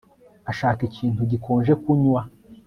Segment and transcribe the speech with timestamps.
[0.51, 2.21] Ashaka ikintu gikonje kunywa